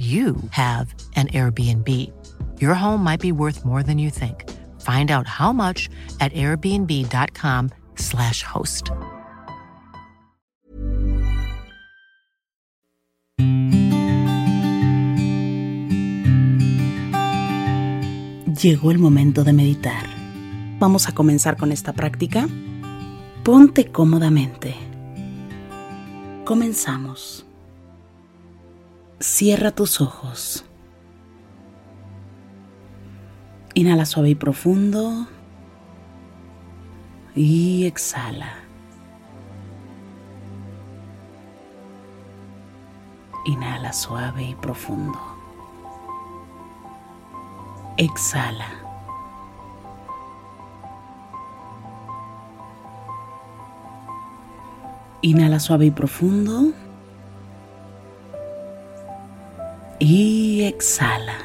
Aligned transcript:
you 0.00 0.36
have 0.52 0.94
an 1.16 1.26
Airbnb. 1.28 1.86
Your 2.58 2.74
home 2.74 3.04
might 3.04 3.20
be 3.20 3.32
worth 3.32 3.66
more 3.66 3.82
than 3.82 3.98
you 3.98 4.08
think. 4.08 4.48
Find 4.80 5.10
out 5.10 5.26
how 5.26 5.52
much 5.52 5.90
at 6.20 6.32
airbnb.com/slash 6.32 8.42
host. 8.42 8.90
Llegó 18.62 18.90
el 18.90 18.98
momento 18.98 19.44
de 19.44 19.52
meditar. 19.52 20.06
Vamos 20.78 21.08
a 21.08 21.12
comenzar 21.12 21.58
con 21.58 21.72
esta 21.72 21.92
práctica. 21.92 22.48
Ponte 23.42 23.92
cómodamente. 23.92 24.74
Comenzamos. 26.46 27.49
Cierra 29.20 29.70
tus 29.70 30.00
ojos. 30.00 30.64
Inhala 33.74 34.06
suave 34.06 34.30
y 34.30 34.34
profundo. 34.34 35.26
Y 37.34 37.84
exhala. 37.84 38.54
Inhala 43.44 43.92
suave 43.92 44.42
y 44.42 44.54
profundo. 44.54 45.18
Exhala. 47.98 48.70
Inhala 55.20 55.60
suave 55.60 55.84
y 55.84 55.90
profundo. 55.90 56.72
Y 60.02 60.62
exhala. 60.62 61.36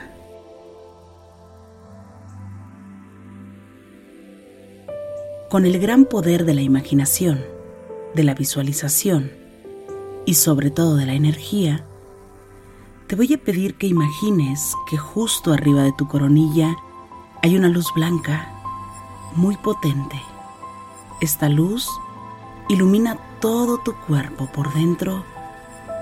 Con 5.50 5.66
el 5.66 5.78
gran 5.78 6.06
poder 6.06 6.46
de 6.46 6.54
la 6.54 6.62
imaginación, 6.62 7.44
de 8.14 8.24
la 8.24 8.34
visualización 8.34 9.30
y 10.26 10.36
sobre 10.36 10.72
todo 10.72 10.96
de 10.96 11.06
la 11.06 11.16
energía, 11.16 11.86
te 13.08 13.18
voy 13.18 13.34
a 13.34 13.38
pedir 13.38 13.76
que 13.76 13.88
imagines 13.88 14.74
que 14.90 14.96
justo 14.96 15.52
arriba 15.52 15.84
de 15.84 15.92
tu 15.92 16.08
coronilla 16.08 16.78
hay 17.44 17.58
una 17.58 17.68
luz 17.68 17.94
blanca 17.94 18.54
muy 19.36 19.58
potente. 19.58 20.22
Esta 21.20 21.50
luz 21.50 21.90
ilumina 22.70 23.18
todo 23.42 23.80
tu 23.80 23.94
cuerpo 24.08 24.48
por 24.48 24.74
dentro 24.74 25.26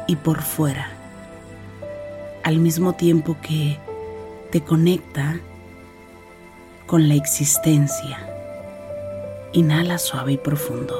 y 0.08 0.18
por 0.18 0.44
fuera, 0.44 1.03
al 2.44 2.58
mismo 2.58 2.94
tiempo 2.94 3.38
que 3.42 3.80
te 4.52 4.62
conecta 4.62 5.40
con 6.86 7.08
la 7.08 7.16
existencia. 7.16 8.30
Inhala 9.54 9.98
suave 9.98 10.34
y 10.34 10.38
profundo. 10.38 10.96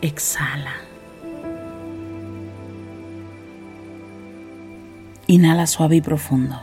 Exhala. 0.00 0.74
Inhala 5.26 5.66
suave 5.66 5.96
y 5.96 6.00
profundo. 6.00 6.58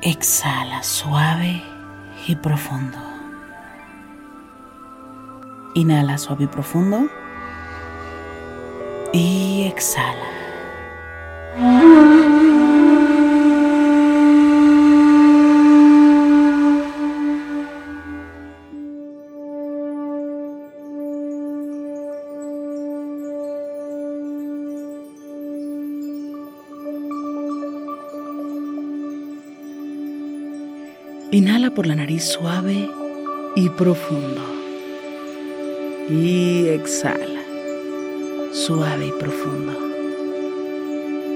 Exhala 0.00 0.82
suave 0.82 1.62
y 2.26 2.36
profundo. 2.36 2.98
Inhala 5.74 6.16
suave 6.16 6.44
y 6.44 6.46
profundo. 6.46 7.08
Y 9.12 9.64
exhala. 9.66 10.38
Inhala 31.30 31.70
por 31.70 31.86
la 31.86 31.94
nariz 31.94 32.24
suave 32.24 32.88
y 33.54 33.68
profundo. 33.70 34.40
Y 36.10 36.68
exhala, 36.68 37.37
suave 38.66 39.06
y 39.06 39.12
profundo. 39.12 39.72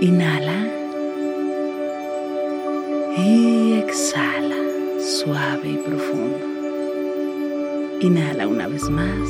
Inhala. 0.00 0.69
Y 3.16 3.75
exhala, 3.75 4.56
suave 4.99 5.69
y 5.69 5.77
profundo. 5.77 6.38
Inhala 8.00 8.49
una 8.49 8.66
vez 8.66 8.91
más. 8.91 9.28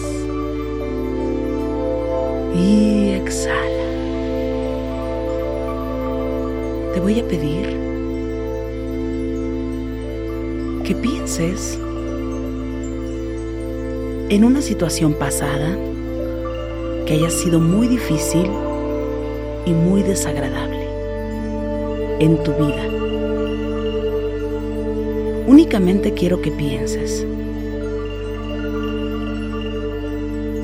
Y 2.56 3.10
exhala. 3.10 3.86
Te 6.94 7.00
voy 7.00 7.20
a 7.20 7.28
pedir 7.28 7.76
que 10.84 10.94
pienses 10.94 11.78
en 14.31 14.44
una 14.44 14.62
situación 14.62 15.12
pasada 15.12 15.76
que 17.06 17.14
haya 17.14 17.30
sido 17.30 17.60
muy 17.60 17.88
difícil 17.88 18.50
y 19.66 19.70
muy 19.70 20.02
desagradable 20.02 20.86
en 22.18 22.42
tu 22.42 22.52
vida. 22.52 22.88
Únicamente 25.46 26.12
quiero 26.14 26.40
que 26.40 26.50
pienses. 26.50 27.26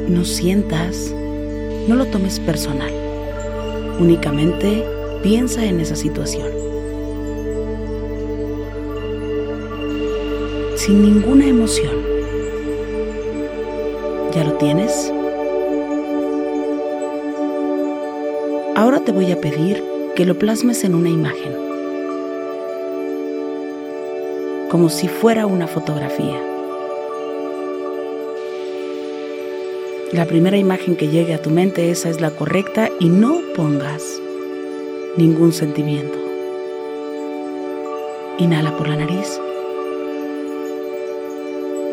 No 0.09 0.25
sientas, 0.25 1.13
no 1.89 1.95
lo 1.95 2.07
tomes 2.07 2.41
personal. 2.41 2.93
Únicamente 4.01 4.85
piensa 5.23 5.65
en 5.65 5.81
esa 5.81 5.97
situación. 5.97 6.59
sin 10.89 11.03
ninguna 11.03 11.45
emoción. 11.45 11.93
¿Ya 14.33 14.45
lo 14.45 14.53
tienes? 14.55 15.13
Ahora 18.79 19.01
te 19.01 19.11
voy 19.11 19.33
a 19.33 19.41
pedir 19.41 19.83
que 20.15 20.25
lo 20.25 20.39
plasmes 20.39 20.85
en 20.85 20.95
una 20.95 21.09
imagen, 21.09 21.53
como 24.71 24.89
si 24.89 25.09
fuera 25.09 25.47
una 25.47 25.67
fotografía. 25.67 26.41
La 30.13 30.27
primera 30.27 30.57
imagen 30.59 30.95
que 30.95 31.09
llegue 31.09 31.35
a 31.35 31.43
tu 31.43 31.51
mente, 31.51 31.91
esa 31.91 32.09
es 32.09 32.21
la 32.21 32.31
correcta 32.31 32.89
y 33.01 33.09
no 33.09 33.41
pongas 33.57 34.05
ningún 35.17 35.53
sentimiento. 35.53 36.17
Inhala 38.39 38.77
por 38.77 38.87
la 38.87 38.95
nariz 38.95 39.41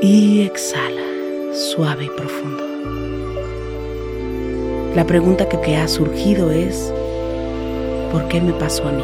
y 0.04 0.42
exhala 0.42 1.02
suave 1.52 2.06
y 2.06 2.10
profundo. 2.10 2.65
La 4.96 5.06
pregunta 5.06 5.50
que 5.50 5.58
te 5.58 5.76
ha 5.76 5.90
surgido 5.90 6.52
es, 6.52 6.94
¿por 8.14 8.30
qué 8.30 8.40
me 8.40 8.54
pasó 8.54 8.88
a 8.88 8.94
mí? 8.94 9.04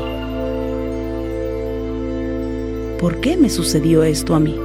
¿Por 2.97 3.19
qué 3.19 3.35
me 3.35 3.49
sucedió 3.49 4.03
esto 4.03 4.33
a 4.33 4.39
mí? 4.39 4.57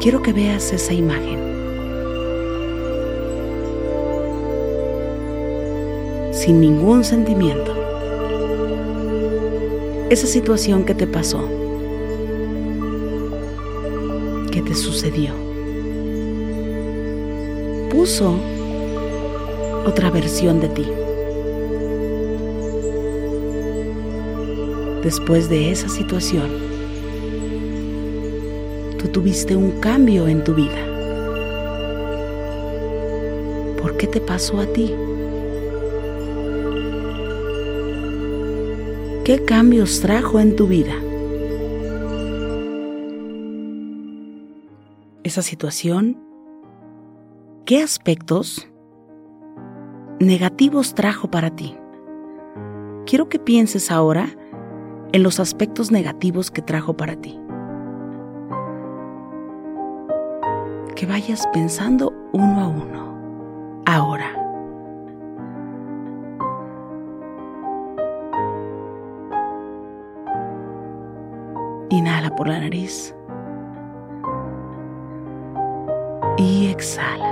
Quiero 0.00 0.20
que 0.20 0.32
veas 0.32 0.72
esa 0.72 0.92
imagen. 0.92 1.38
Sin 6.32 6.60
ningún 6.60 7.04
sentimiento. 7.04 7.72
Esa 10.10 10.26
situación 10.26 10.84
que 10.84 10.96
te 10.96 11.06
pasó 11.06 11.48
que 14.50 14.60
te 14.60 14.74
sucedió. 14.74 15.41
Puso 17.92 18.34
otra 19.84 20.10
versión 20.10 20.60
de 20.60 20.68
ti. 20.70 20.86
Después 25.02 25.50
de 25.50 25.70
esa 25.70 25.90
situación, 25.90 26.48
tú 28.98 29.08
tuviste 29.08 29.56
un 29.56 29.72
cambio 29.72 30.26
en 30.26 30.42
tu 30.42 30.54
vida. 30.54 30.86
¿Por 33.76 33.98
qué 33.98 34.06
te 34.06 34.22
pasó 34.22 34.58
a 34.58 34.66
ti? 34.72 34.94
¿Qué 39.22 39.44
cambios 39.44 40.00
trajo 40.00 40.40
en 40.40 40.56
tu 40.56 40.66
vida? 40.66 40.94
Esa 45.24 45.42
situación, 45.42 46.31
¿qué 47.64 47.82
aspectos 47.82 48.68
negativos 50.18 50.94
trajo 50.94 51.30
para 51.30 51.50
ti? 51.50 51.76
Quiero 53.06 53.28
que 53.28 53.38
pienses 53.38 53.90
ahora 53.90 54.26
en 55.12 55.22
los 55.22 55.38
aspectos 55.38 55.90
negativos 55.90 56.50
que 56.50 56.62
trajo 56.62 56.96
para 56.96 57.16
ti. 57.16 57.38
Que 60.96 61.06
vayas 61.06 61.46
pensando 61.52 62.12
uno 62.32 62.60
a 62.60 62.68
uno, 62.68 63.82
ahora. 63.86 64.38
Inhala 71.90 72.34
por 72.34 72.48
la 72.48 72.58
nariz 72.58 73.14
y 76.38 76.68
exhala. 76.68 77.31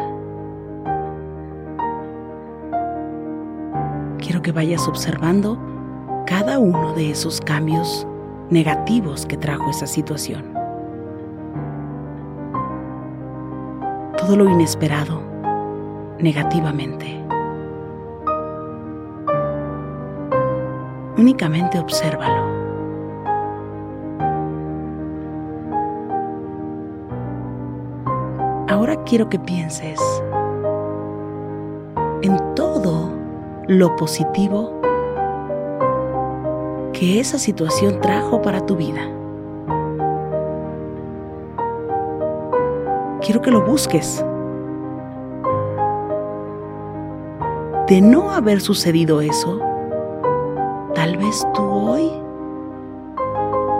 Quiero 4.31 4.43
que 4.43 4.53
vayas 4.53 4.87
observando 4.87 5.59
cada 6.25 6.61
uno 6.61 6.93
de 6.93 7.11
esos 7.11 7.41
cambios 7.41 8.07
negativos 8.49 9.27
que 9.27 9.37
trajo 9.37 9.69
esa 9.69 9.89
situación. 9.89 10.55
Todo 14.17 14.37
lo 14.37 14.49
inesperado 14.49 15.21
negativamente. 16.21 17.21
Únicamente 21.19 21.81
obsérvalo. 21.81 22.45
Ahora 28.69 28.95
quiero 29.03 29.29
que 29.29 29.41
pienses 29.41 29.99
lo 33.71 33.95
positivo 33.95 34.73
que 36.93 37.21
esa 37.21 37.39
situación 37.39 38.01
trajo 38.01 38.43
para 38.43 38.67
tu 38.67 38.75
vida. 38.75 39.01
Quiero 43.21 43.41
que 43.41 43.53
lo 43.53 43.65
busques. 43.65 44.25
De 47.87 48.01
no 48.01 48.33
haber 48.33 48.61
sucedido 48.61 49.21
eso, 49.21 49.61
tal 50.97 51.17
vez 51.17 51.47
tú 51.55 51.63
hoy 51.63 52.11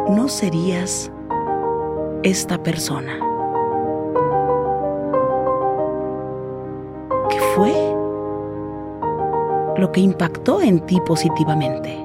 no 0.09 0.29
serías 0.29 1.11
esta 2.23 2.63
persona. 2.63 3.30
Lo 9.81 9.91
que 9.91 10.01
impactó 10.01 10.61
en 10.61 10.85
ti 10.87 11.01
positivamente? 11.01 12.03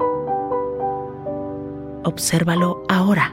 Obsérvalo 2.04 2.82
ahora. 2.88 3.32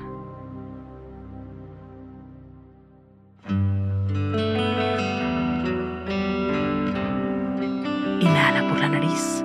Inhala 8.20 8.68
por 8.68 8.80
la 8.80 8.90
nariz. 8.90 9.44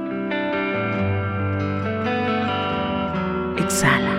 Exhala. 3.56 4.14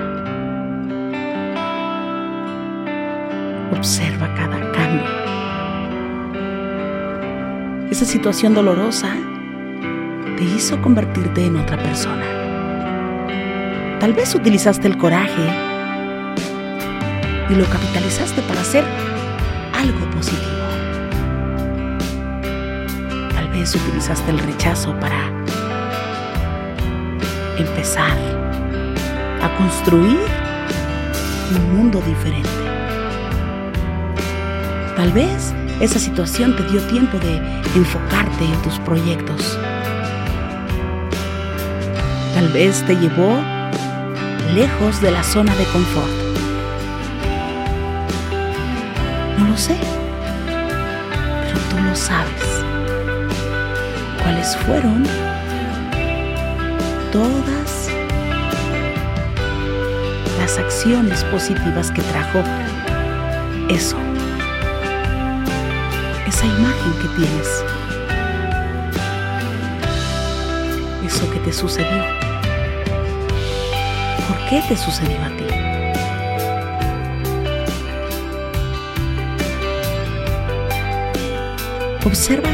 Observa 3.75 4.33
cada 4.35 4.71
cambio. 4.71 5.09
Esa 7.91 8.05
situación 8.05 8.53
dolorosa 8.53 9.15
hizo 10.59 10.81
convertirte 10.81 11.45
en 11.45 11.56
otra 11.56 11.77
persona. 11.77 12.25
Tal 14.01 14.11
vez 14.11 14.35
utilizaste 14.35 14.89
el 14.89 14.97
coraje 14.97 15.47
y 17.50 17.56
lo 17.56 17.63
capitalizaste 17.63 18.41
para 18.41 18.59
hacer 18.59 18.83
algo 19.73 20.06
positivo. 20.11 20.59
Tal 23.33 23.47
vez 23.53 23.73
utilizaste 23.73 24.31
el 24.31 24.39
rechazo 24.39 25.00
para 25.00 25.31
empezar 27.57 28.17
a 29.41 29.55
construir 29.57 30.19
un 31.55 31.77
mundo 31.77 32.01
diferente. 32.01 32.50
Tal 34.97 35.13
vez 35.13 35.53
esa 35.79 36.00
situación 36.00 36.53
te 36.57 36.63
dio 36.63 36.81
tiempo 36.81 37.17
de 37.19 37.38
enfocarte 37.77 38.44
en 38.44 38.62
tus 38.62 38.77
proyectos. 38.79 39.57
Tal 42.39 42.53
vez 42.53 42.86
te 42.86 42.95
llevó 42.95 43.38
lejos 44.56 45.01
de 45.01 45.12
la 45.12 45.21
zona 45.25 45.53
de 45.56 45.65
confort? 45.65 46.07
No 49.38 49.50
lo 49.50 49.57
sé, 49.57 49.75
pero 51.44 51.59
tú 51.69 51.83
lo 51.83 51.94
sabes. 51.94 52.63
¿Cuáles 54.24 54.56
fueron 54.56 55.03
todas 57.12 57.89
las 60.39 60.57
acciones 60.59 61.25
positivas 61.25 61.91
que 61.91 62.01
trajo 62.03 62.41
eso? 63.68 63.97
Esa 66.25 66.45
imagen 66.45 66.94
que 67.01 67.07
tienes. 67.18 67.65
Eso 71.05 71.29
que 71.31 71.39
te 71.39 71.51
sucedió. 71.51 72.28
¿Por 74.29 74.38
qué 74.45 74.62
te 74.67 74.77
sucedió 74.77 75.17
a 75.24 75.29
ti? 75.29 75.48
Observa 82.05 82.50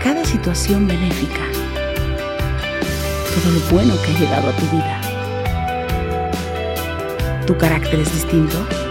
cada 0.00 0.24
situación 0.24 0.86
benéfica, 0.86 1.40
todo 3.34 3.52
lo 3.52 3.60
bueno 3.72 4.00
que 4.02 4.12
ha 4.12 4.18
llegado 4.20 4.50
a 4.50 4.52
tu 4.52 4.66
vida. 4.66 5.00
¿Tu 7.44 7.56
carácter 7.58 7.98
es 7.98 8.12
distinto? 8.12 8.87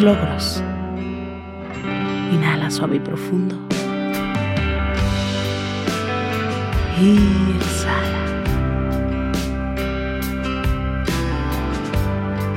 Logros. 0.00 0.62
Inhala 2.32 2.70
suave 2.70 2.96
y 2.96 3.00
profundo. 3.00 3.56
Y 7.00 7.18
exhala. 7.56 8.22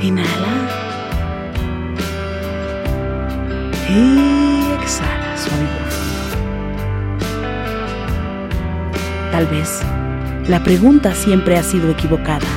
Inhala. 0.01 0.53
Y 3.89 4.73
exhala 4.81 5.37
suave 5.37 5.63
y 5.63 5.67
profundo. 5.77 6.37
Tal 9.31 9.45
vez 9.47 9.81
la 10.47 10.63
pregunta 10.63 11.13
siempre 11.13 11.57
ha 11.57 11.63
sido 11.63 11.89
equivocada. 11.89 12.47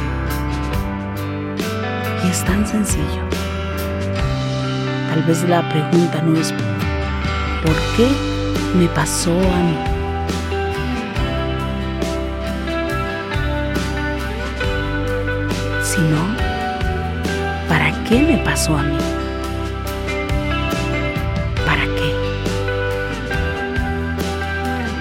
Y 2.24 2.28
es 2.30 2.44
tan 2.44 2.66
sencillo. 2.66 3.31
Tal 5.12 5.22
vez 5.24 5.42
la 5.46 5.60
pregunta 5.68 6.22
no 6.22 6.40
es 6.40 6.52
¿por 7.62 7.76
qué 7.98 8.08
me 8.74 8.86
pasó 8.88 9.30
a 9.30 9.58
mí? 9.58 9.76
Sino 15.82 16.16
¿para 17.68 17.92
qué 18.04 18.20
me 18.20 18.38
pasó 18.38 18.74
a 18.74 18.84
mí? 18.84 18.96
¿Para 21.66 21.84
qué? 21.84 22.14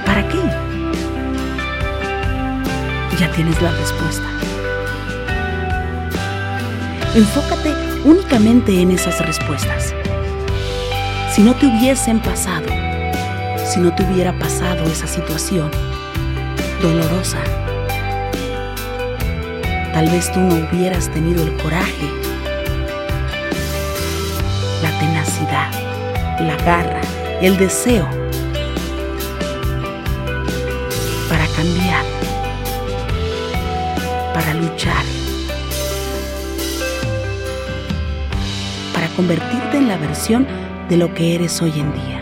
¿Para 0.06 0.28
qué? 0.28 0.42
Ya 3.18 3.32
tienes 3.32 3.62
la 3.62 3.72
respuesta. 3.72 4.28
Enfócate 7.16 7.74
únicamente 8.04 8.82
en 8.82 8.92
esas 8.92 9.26
respuestas. 9.26 9.96
Si 11.32 11.42
no 11.42 11.56
te 11.56 11.66
hubiesen 11.66 12.20
pasado, 12.20 12.66
si 13.66 13.80
no 13.80 13.96
te 13.96 14.04
hubiera 14.04 14.38
pasado 14.38 14.84
esa 14.84 15.08
situación 15.08 15.72
dolorosa, 16.82 17.38
tal 19.94 20.10
vez 20.10 20.30
tú 20.34 20.42
no 20.42 20.56
hubieras 20.56 21.10
tenido 21.10 21.42
el 21.44 21.56
coraje, 21.56 22.06
la 24.84 25.00
tenacidad, 25.00 25.72
la 26.42 26.58
garra, 26.66 27.00
el 27.42 27.56
deseo 27.56 28.10
para 31.30 31.48
cambiar, 31.56 32.04
para 34.34 34.54
luchar, 34.56 35.06
para 38.94 39.08
convertirte 39.16 39.78
en 39.78 39.88
la 39.88 39.96
versión 39.96 40.61
de 40.92 40.98
lo 40.98 41.14
que 41.14 41.36
eres 41.36 41.62
hoy 41.62 41.72
en 41.80 41.94
día. 41.94 42.22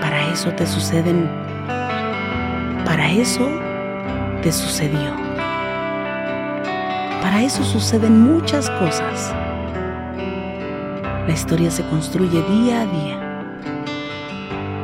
Para 0.00 0.32
eso 0.32 0.50
te 0.52 0.66
suceden, 0.66 1.28
para 2.86 3.10
eso 3.10 3.46
te 4.42 4.50
sucedió. 4.50 5.12
Para 7.20 7.42
eso 7.42 7.62
suceden 7.62 8.22
muchas 8.22 8.70
cosas. 8.70 9.34
La 11.26 11.34
historia 11.34 11.70
se 11.70 11.84
construye 11.88 12.42
día 12.42 12.80
a 12.80 12.86
día. 12.86 13.20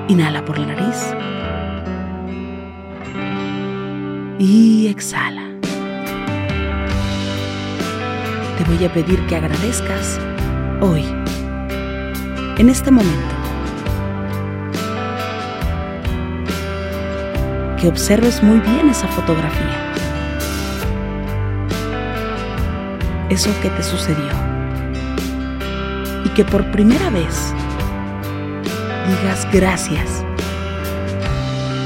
Inhala 0.09 0.45
por 0.45 0.59
la 0.59 0.67
nariz. 0.67 1.15
Y 4.39 4.89
exhala. 4.89 5.49
Te 8.59 8.65
voy 8.65 8.85
a 8.85 8.93
pedir 8.93 9.27
que 9.27 9.37
agradezcas 9.37 10.21
hoy 10.83 11.20
en 12.61 12.69
este 12.69 12.91
momento. 12.91 13.35
Que 17.81 17.89
observes 17.89 18.43
muy 18.43 18.61
bien 18.61 18.91
esa 18.91 19.09
fotografía. 19.09 19.95
Eso 23.31 23.51
que 23.63 23.71
te 23.71 23.83
sucedió. 23.83 24.29
Y 26.27 26.29
que 26.35 26.45
por 26.45 26.71
primera 26.71 27.09
vez 27.09 27.55
digas 29.09 29.49
gracias. 29.51 30.23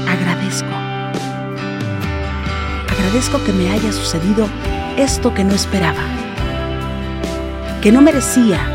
Agradezco. 0.09 0.75
Agradezco 2.91 3.41
que 3.45 3.53
me 3.53 3.71
haya 3.71 3.93
sucedido 3.93 4.49
esto 4.97 5.33
que 5.33 5.45
no 5.45 5.53
esperaba. 5.53 6.03
Que 7.81 7.93
no 7.93 8.01
merecía 8.01 8.74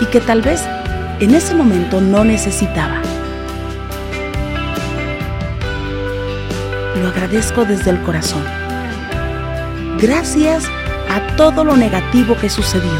y 0.00 0.06
que 0.06 0.20
tal 0.20 0.42
vez 0.42 0.62
en 1.20 1.34
ese 1.34 1.54
momento 1.54 2.00
no 2.00 2.24
necesitaba. 2.24 3.02
Lo 7.00 7.08
agradezco 7.08 7.64
desde 7.64 7.90
el 7.90 8.02
corazón. 8.02 8.42
Gracias 10.00 10.64
a 11.08 11.36
todo 11.36 11.64
lo 11.64 11.76
negativo 11.76 12.36
que 12.36 12.48
sucedió. 12.48 12.90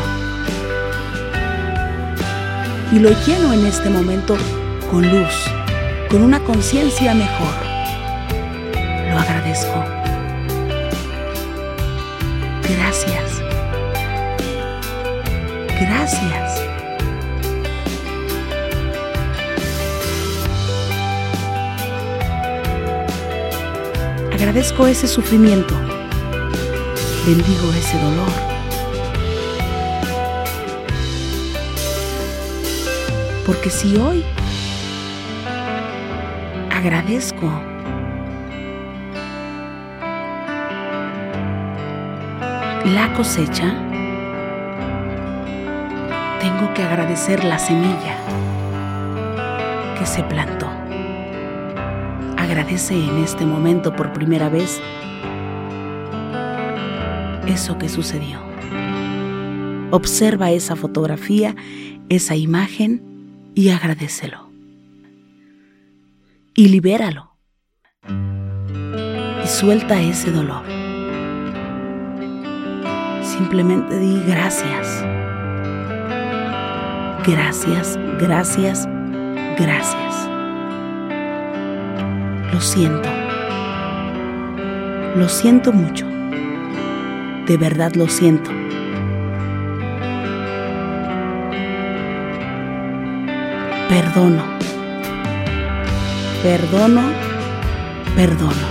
Y 2.93 2.99
lo 2.99 3.11
lleno 3.27 3.53
en 3.53 3.67
este 3.67 3.91
momento 3.91 4.37
con 4.91 5.09
luz, 5.09 5.35
con 6.11 6.23
una 6.23 6.41
conciencia 6.41 7.15
mejor. 7.15 7.55
Lo 9.11 9.19
agradezco. 9.19 9.85
Gracias. 12.63 13.43
Gracias. 15.81 16.68
Agradezco 24.39 24.87
ese 24.87 25.09
sufrimiento. 25.09 25.75
Bendigo 27.27 27.73
ese 27.77 27.99
dolor. 27.99 28.31
Porque 33.45 33.69
si 33.69 33.97
hoy 33.97 34.25
agradezco 36.71 37.51
la 42.85 43.13
cosecha, 43.17 43.75
tengo 46.41 46.73
que 46.75 46.85
agradecer 46.85 47.43
la 47.43 47.59
semilla 47.59 48.17
que 49.99 50.07
se 50.07 50.23
plantó 50.23 50.78
agradece 52.49 52.95
en 52.95 53.19
este 53.19 53.45
momento 53.45 53.95
por 53.95 54.15
primera 54.15 54.49
vez 54.49 54.81
eso 57.47 57.77
que 57.77 57.91
sucedió. 57.91 58.41
Observa 59.91 60.51
esa 60.51 60.75
fotografía, 60.75 61.55
esa 62.09 62.37
imagen 62.37 63.51
y 63.55 63.69
agradecelo. 63.69 64.51
Y 66.55 66.69
libéralo. 66.69 67.37
Y 68.07 69.47
suelta 69.47 70.01
ese 70.01 70.31
dolor. 70.31 70.65
Simplemente 73.23 73.99
di 73.99 74.21
gracias. 74.27 75.05
Gracias, 77.27 77.99
gracias, 78.19 78.89
gracias. 79.59 80.38
Lo 82.59 82.65
siento. 82.65 83.09
Lo 85.15 85.29
siento 85.29 85.73
mucho. 85.73 86.05
De 87.47 87.57
verdad 87.57 87.95
lo 87.95 88.09
siento. 88.09 88.51
Perdono. 93.89 94.43
Perdono. 96.43 97.03
Perdono. 98.17 98.67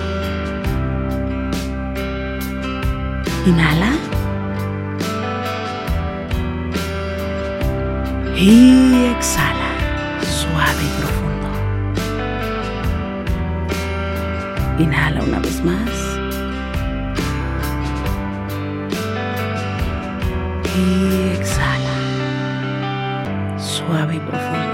Inhala. 3.45 3.93
Y 8.35 9.05
exhala. 9.15 9.69
Suave 10.23 10.83
y 10.83 10.99
profundo. 10.99 11.26
Inhala 14.79 15.23
una 15.23 15.39
vez 15.39 15.63
más. 15.63 15.89
Y 20.75 21.31
exhala. 21.33 21.95
Suave 23.57 24.17
y 24.17 24.19
profundo. 24.19 24.66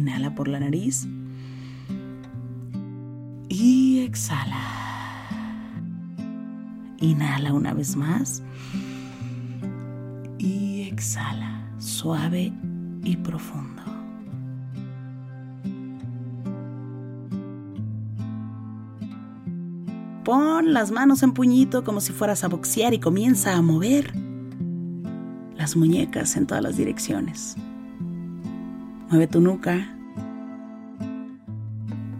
inhala 0.00 0.34
por 0.34 0.48
la 0.48 0.60
nariz 0.60 1.06
y 3.48 4.00
exhala. 4.00 4.60
Inhala 7.00 7.52
una 7.52 7.72
vez 7.74 7.96
más 7.96 8.42
y 10.38 10.82
exhala, 10.82 11.72
suave 11.78 12.52
y 13.04 13.16
profundo. 13.16 13.82
Pon 20.24 20.72
las 20.72 20.90
manos 20.90 21.22
en 21.22 21.32
puñito 21.32 21.82
como 21.82 22.00
si 22.00 22.12
fueras 22.12 22.44
a 22.44 22.48
boxear 22.48 22.94
y 22.94 23.00
comienza 23.00 23.56
a 23.56 23.62
mover 23.62 24.14
las 25.56 25.76
muñecas 25.76 26.36
en 26.36 26.46
todas 26.46 26.62
las 26.62 26.76
direcciones. 26.76 27.56
Mueve 29.10 29.26
tu 29.26 29.40
nuca. 29.40 29.88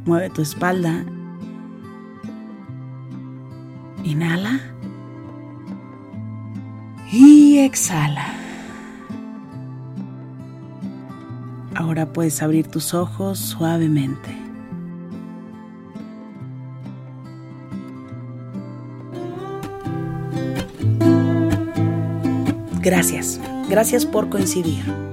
Mueve 0.05 0.29
tu 0.31 0.43
espalda. 0.43 1.05
Inhala. 4.03 4.61
Y 7.13 7.59
exhala. 7.59 8.27
Ahora 11.77 12.13
puedes 12.13 12.43
abrir 12.43 12.67
tus 12.67 12.93
ojos 12.93 13.39
suavemente. 13.39 14.37
Gracias, 22.83 23.41
gracias 23.69 24.07
por 24.07 24.29
coincidir. 24.29 25.10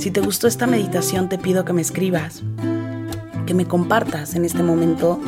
Si 0.00 0.10
te 0.10 0.22
gustó 0.22 0.48
esta 0.48 0.66
meditación 0.66 1.28
te 1.28 1.36
pido 1.36 1.66
que 1.66 1.74
me 1.74 1.82
escribas, 1.82 2.42
que 3.44 3.52
me 3.52 3.66
compartas 3.66 4.34
en 4.34 4.46
este 4.46 4.62
momento 4.62 5.20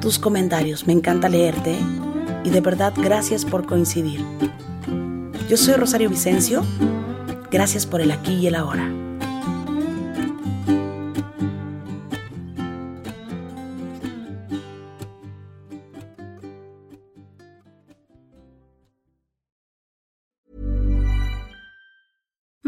tus 0.00 0.20
comentarios. 0.20 0.86
Me 0.86 0.92
encanta 0.92 1.28
leerte 1.28 1.74
y 2.44 2.50
de 2.50 2.60
verdad 2.60 2.92
gracias 2.96 3.44
por 3.44 3.66
coincidir. 3.66 4.24
Yo 5.48 5.56
soy 5.56 5.74
Rosario 5.74 6.10
Vicencio, 6.10 6.62
gracias 7.50 7.86
por 7.86 8.02
el 8.02 8.12
aquí 8.12 8.34
y 8.34 8.46
el 8.46 8.54
ahora. 8.54 8.88